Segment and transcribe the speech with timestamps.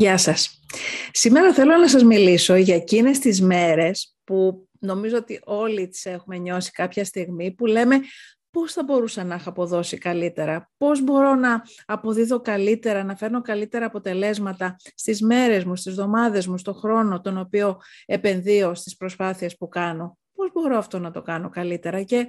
[0.00, 0.60] Γεια σας.
[1.10, 6.36] Σήμερα θέλω να σας μιλήσω για εκείνες τις μέρες που νομίζω ότι όλοι τις έχουμε
[6.36, 8.00] νιώσει κάποια στιγμή που λέμε
[8.50, 13.86] πώς θα μπορούσα να έχω αποδώσει καλύτερα, πώς μπορώ να αποδίδω καλύτερα, να φέρνω καλύτερα
[13.86, 19.68] αποτελέσματα στις μέρες μου, στις εβδομάδες μου, στον χρόνο τον οποίο επενδύω στις προσπάθειες που
[19.68, 22.28] κάνω; Πώς μπορώ αυτό να το κάνω καλύτερα; Και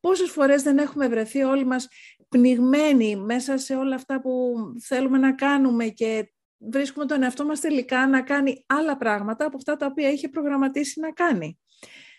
[0.00, 1.88] πόσες φορές δεν έχουμε βρεθεί όλοι μας
[2.28, 8.06] πνιγμένοι μέσα σε όλα αυτά που θέλουμε να κάνουμε και βρίσκουμε τον εαυτό μας τελικά
[8.06, 11.58] να κάνει άλλα πράγματα από αυτά τα οποία είχε προγραμματίσει να κάνει.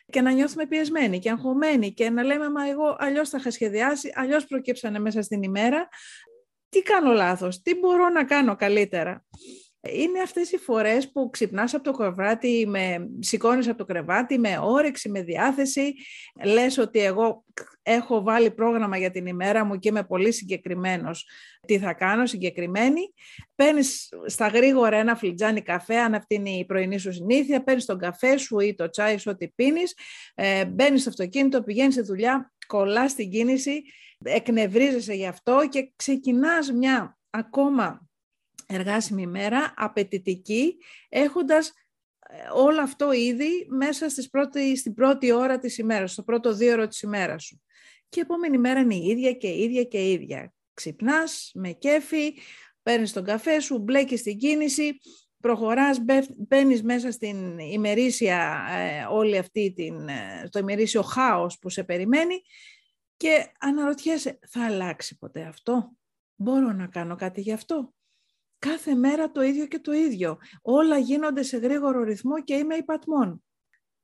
[0.05, 4.11] Και να νιώθουμε πιεσμένοι και αγχωμένοι και να λέμε «Μα εγώ αλλιώς θα είχα σχεδιάσει,
[4.15, 5.87] αλλιώς προκύψανε μέσα στην ημέρα.
[6.69, 9.25] Τι κάνω λάθος, τι μπορώ να κάνω καλύτερα»
[9.81, 14.59] είναι αυτές οι φορές που ξυπνάς από το κρεβάτι, με, σηκώνεις από το κρεβάτι με
[14.61, 15.93] όρεξη, με διάθεση,
[16.43, 17.43] λες ότι εγώ
[17.81, 21.27] έχω βάλει πρόγραμμα για την ημέρα μου και είμαι πολύ συγκεκριμένος
[21.67, 23.13] τι θα κάνω συγκεκριμένη.
[23.55, 27.97] Παίρνεις στα γρήγορα ένα φλιτζάνι καφέ, αν αυτή είναι η πρωινή σου συνήθεια, παίρνεις τον
[27.97, 29.97] καφέ σου ή το τσάι σου, ό,τι πίνεις,
[30.35, 33.81] ε, μπαίνεις στο αυτοκίνητο, πηγαίνεις στη δουλειά, κολλάς την κίνηση,
[34.23, 38.08] εκνευρίζεσαι γι' αυτό και ξεκινάς μια ακόμα
[38.69, 40.77] εργάσιμη μέρα, απαιτητική,
[41.09, 41.73] έχοντας
[42.19, 46.71] ε, όλο αυτό ήδη μέσα στις πρώτη, στην πρώτη ώρα της ημέρας, στο πρώτο δύο
[46.71, 47.61] ώρα της ημέρας σου.
[48.09, 50.53] Και η επόμενη μέρα είναι η ίδια και η ίδια και η ίδια.
[50.73, 52.33] Ξυπνάς με κέφι,
[52.83, 54.99] παίρνεις τον καφέ σου, μπλέκεις την κίνηση,
[55.39, 55.99] προχωράς,
[56.37, 62.41] μπαίνεις μέσα στην ημερήσια, ε, όλη αυτή την, ε, το ημερήσιο χάος που σε περιμένει
[63.17, 65.91] και αναρωτιέσαι, θα αλλάξει ποτέ αυτό,
[66.35, 67.93] μπορώ να κάνω κάτι γι' αυτό;
[68.59, 70.37] Κάθε μέρα το ίδιο και το ίδιο.
[70.61, 73.43] Όλα γίνονται σε γρήγορο ρυθμό και είμαι υπατμών.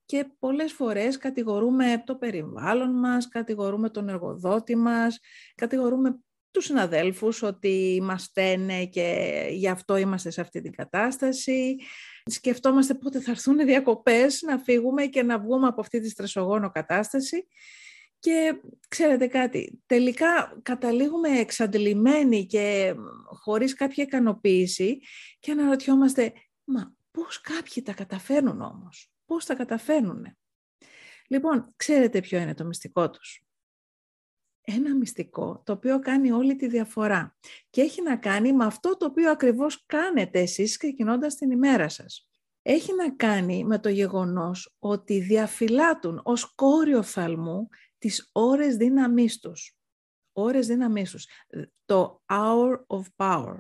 [0.05, 5.19] Και πολλές φορές κατηγορούμε το περιβάλλον μας, κατηγορούμε τον εργοδότη μας,
[5.55, 6.19] κατηγορούμε
[6.51, 11.75] τους συναδέλφους ότι μας στένε και γι' αυτό είμαστε σε αυτή την κατάσταση.
[12.25, 17.47] Σκεφτόμαστε πότε θα έρθουν διακοπές να φύγουμε και να βγούμε από αυτή τη στρεσογόνο κατάσταση
[18.25, 25.00] και ξέρετε κάτι, τελικά καταλήγουμε εξαντλημένοι και χωρίς κάποια ικανοποίηση
[25.40, 30.38] και αναρωτιόμαστε, μα πώς κάποιοι τα καταφέρνουν όμως, πώς τα καταφέρνουν.
[31.28, 33.44] Λοιπόν, ξέρετε ποιο είναι το μυστικό τους.
[34.62, 37.38] Ένα μυστικό το οποίο κάνει όλη τη διαφορά
[37.69, 42.30] και έχει να κάνει με αυτό το οποίο ακριβώς κάνετε εσείς ξεκινώντας την ημέρα σας.
[42.62, 47.69] Έχει να κάνει με το γεγονός ότι διαφυλάτουν ως κόριο φθαλμού
[48.05, 49.77] τις ώρες δύναμής τους.
[50.31, 51.27] Ώρες δύναμής τους.
[51.85, 53.57] Το hour of power.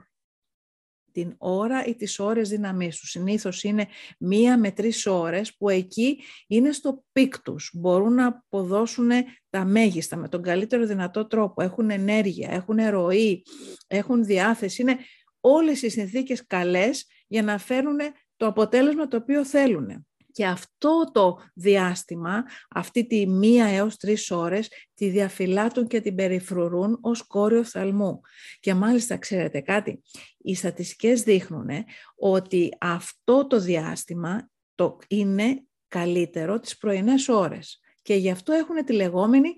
[1.11, 3.09] Την ώρα ή τις ώρες δύναμής τους.
[3.09, 3.87] Συνήθως είναι
[4.19, 7.71] μία με τρεις ώρες που εκεί είναι στο peak τους.
[7.73, 9.09] Μπορούν να αποδώσουν
[9.49, 11.61] τα μέγιστα με τον καλύτερο δυνατό τρόπο.
[11.61, 13.43] Έχουν ενέργεια, έχουν ροή,
[13.87, 14.81] έχουν διάθεση.
[14.81, 14.97] Είναι
[15.39, 17.97] όλες οι συνθήκες καλές για να φέρουν
[18.35, 20.07] το αποτέλεσμα το οποίο θέλουν.
[20.35, 26.97] Και αυτό το διάστημα, αυτή τη μία έως τρεις ώρες, τη διαφυλάτουν και την περιφρουρούν
[27.01, 28.21] ως κόριο φθαλμού.
[28.59, 30.01] Και μάλιστα ξέρετε κάτι,
[30.37, 31.69] οι στατιστικές δείχνουν
[32.15, 37.79] ότι αυτό το διάστημα το είναι καλύτερο τις πρωινές ώρες.
[38.01, 39.49] Και γι' αυτό έχουν τη λεγόμενη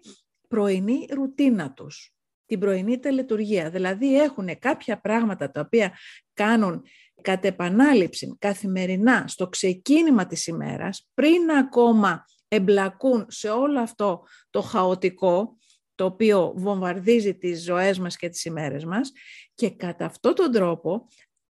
[0.48, 2.17] πρωινή ρουτίνα τους,
[2.48, 3.70] την πρωινή τελετουργία.
[3.70, 5.98] Δηλαδή έχουν κάποια πράγματα τα οποία
[6.34, 6.84] κάνουν
[7.22, 15.58] κατ' επανάληψη καθημερινά στο ξεκίνημα της ημέρας, πριν ακόμα εμπλακούν σε όλο αυτό το χαοτικό,
[15.96, 19.12] το οποίο βομβαρδίζει τις ζωές μας και τις ημέρες μας
[19.54, 21.08] και κατά αυτόν τον τρόπο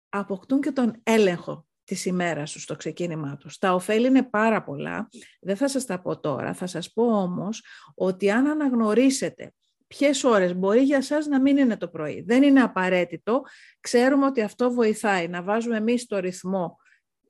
[0.08, 3.58] αποκτούν και τον έλεγχο της ημέρας σου στο ξεκίνημά τους.
[3.58, 5.08] Τα ωφέλη είναι πάρα πολλά,
[5.40, 9.52] δεν θα σας τα πω τώρα, θα σας πω όμως ότι αν αναγνωρίσετε
[9.96, 12.24] ποιες ώρες μπορεί για σας να μην είναι το πρωί.
[12.26, 13.42] Δεν είναι απαραίτητο.
[13.80, 16.76] Ξέρουμε ότι αυτό βοηθάει να βάζουμε εμείς το ρυθμό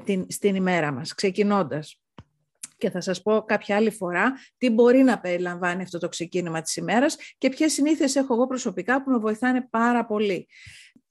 [0.05, 2.01] την, στην ημέρα μας, ξεκινώντας.
[2.77, 6.77] Και θα σας πω κάποια άλλη φορά τι μπορεί να περιλαμβάνει αυτό το ξεκίνημα της
[6.77, 10.49] ημέρας και ποιες συνήθειες έχω εγώ προσωπικά που με βοηθάνε πάρα πολύ.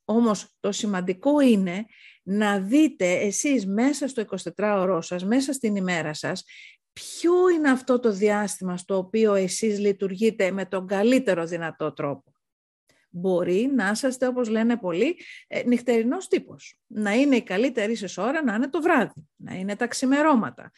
[0.05, 1.85] Όμως το σημαντικό είναι
[2.23, 4.23] να δείτε εσείς μέσα στο
[4.55, 6.43] 24ωρό σας, μέσα στην ημέρα σας,
[6.93, 12.33] ποιο είναι αυτό το διάστημα στο οποίο εσείς λειτουργείτε με τον καλύτερο δυνατό τρόπο;
[13.09, 15.17] Μπορεί να είσαστε, όπως λένε πολλοί,
[15.47, 16.79] ε, νυχτερινός τύπος.
[16.87, 20.71] Να είναι η καλύτερη σε ώρα να είναι το βράδυ, να είναι τα ξημερώματα.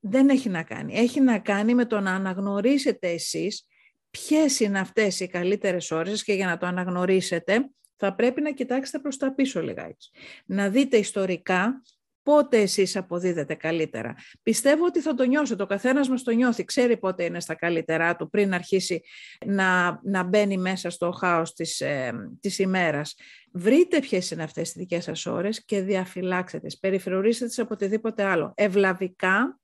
[0.00, 0.94] Δεν έχει να κάνει.
[0.94, 3.66] Έχει να κάνει με το να αναγνωρίσετε εσείς
[4.10, 8.98] ποιες είναι αυτές οι καλύτερες ώρες και για να το αναγνωρίσετε θα πρέπει να κοιτάξετε
[8.98, 10.10] προς τα πίσω λιγάκι.
[10.44, 11.82] Να δείτε ιστορικά
[12.22, 14.14] πότε εσείς αποδίδετε καλύτερα.
[14.42, 18.16] Πιστεύω ότι θα το νιώσετε, ο καθένας μας το νιώθει, ξέρει πότε είναι στα καλύτερά
[18.16, 19.02] του πριν αρχίσει
[19.46, 23.14] να, να μπαίνει μέσα στο χάος της, ε, της ημέρας.
[23.52, 28.24] Βρείτε ποιες είναι αυτές οι δικές σας ώρες και διαφυλάξετε τις, περιφρονήστε τις από οτιδήποτε
[28.24, 28.52] άλλο.
[28.56, 29.60] Ευλαβικά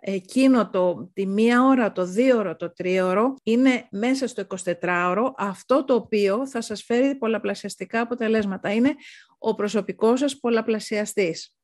[0.00, 4.46] εκείνο το, τη μία ώρα, το δύο ώρα, το τρίωρο είναι μέσα στο
[4.82, 8.72] 24ωρο αυτό το οποίο θα σας φέρει πολλαπλασιαστικά αποτελέσματα.
[8.72, 8.94] Είναι
[9.38, 11.54] ο προσωπικός σας πολλαπλασιαστής.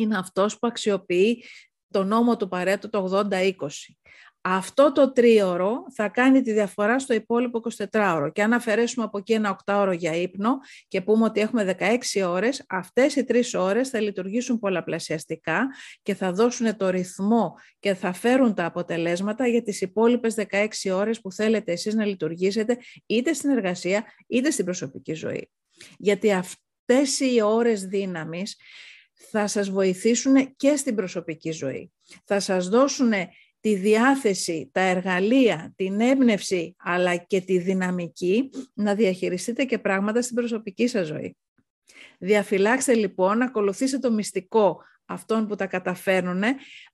[0.00, 1.44] Είναι αυτός που αξιοποιεί
[1.90, 3.52] το νόμο του Παρέτου το 80-20.
[4.42, 7.60] Αυτό το τρίωρο θα κάνει τη διαφορά στο υπόλοιπο
[7.90, 8.30] 24ωρο.
[8.32, 10.58] Και αν αφαιρέσουμε από εκεί ένα 8ωρο για ύπνο
[10.88, 15.68] και πούμε ότι έχουμε 16 ώρες, αυτές οι τρεις ώρες θα λειτουργήσουν πολλαπλασιαστικά
[16.02, 21.20] και θα δώσουν το ρυθμό και θα φέρουν τα αποτελέσματα για τις υπόλοιπες 16 ώρες
[21.20, 25.50] που θέλετε εσείς να λειτουργήσετε είτε στην εργασία είτε στην προσωπική ζωή.
[25.98, 28.56] Γιατί αυτές οι ώρες δύναμης
[29.30, 31.92] θα σας βοηθήσουν και στην προσωπική ζωή.
[32.24, 33.12] Θα σας δώσουν
[33.60, 40.36] τη διάθεση, τα εργαλεία, την έμπνευση αλλά και τη δυναμική να διαχειριστείτε και πράγματα στην
[40.36, 41.36] προσωπική σας ζωή.
[42.18, 46.42] Διαφυλάξτε λοιπόν, ακολουθήστε το μυστικό αυτών που τα καταφέρνουν,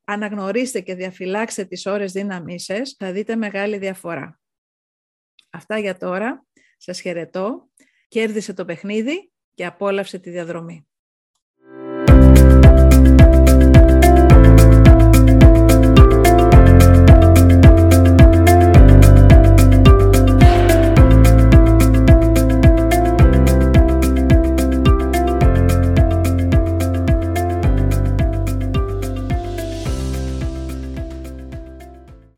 [0.04, 4.40] αναγνωρίστε και διαφυλάξτε τις ώρες δύναμής σας, θα δείτε μεγάλη διαφορά.
[5.50, 6.46] Αυτά για τώρα.
[6.76, 7.68] Σας χαιρετώ.
[8.08, 10.86] Κέρδισε το παιχνίδι και απόλαυσε τη διαδρομή.